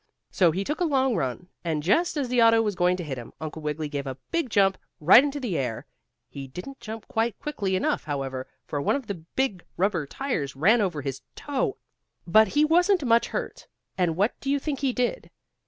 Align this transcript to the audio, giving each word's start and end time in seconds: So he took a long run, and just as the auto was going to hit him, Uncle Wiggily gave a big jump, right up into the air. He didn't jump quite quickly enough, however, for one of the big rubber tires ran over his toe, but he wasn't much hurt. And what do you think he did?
So 0.31 0.49
he 0.49 0.63
took 0.63 0.81
a 0.81 0.83
long 0.83 1.15
run, 1.15 1.47
and 1.63 1.83
just 1.83 2.17
as 2.17 2.27
the 2.27 2.41
auto 2.41 2.63
was 2.63 2.73
going 2.73 2.97
to 2.97 3.03
hit 3.03 3.19
him, 3.19 3.33
Uncle 3.39 3.61
Wiggily 3.61 3.87
gave 3.87 4.07
a 4.07 4.17
big 4.31 4.49
jump, 4.49 4.79
right 4.99 5.19
up 5.21 5.25
into 5.25 5.39
the 5.39 5.59
air. 5.59 5.85
He 6.27 6.47
didn't 6.47 6.79
jump 6.79 7.07
quite 7.07 7.37
quickly 7.37 7.75
enough, 7.75 8.05
however, 8.05 8.47
for 8.65 8.81
one 8.81 8.95
of 8.95 9.05
the 9.05 9.13
big 9.35 9.63
rubber 9.77 10.07
tires 10.07 10.55
ran 10.55 10.81
over 10.81 11.03
his 11.03 11.21
toe, 11.35 11.77
but 12.25 12.47
he 12.47 12.65
wasn't 12.65 13.05
much 13.05 13.27
hurt. 13.27 13.67
And 13.95 14.15
what 14.17 14.33
do 14.39 14.49
you 14.49 14.57
think 14.57 14.79
he 14.79 14.91
did? 14.91 15.29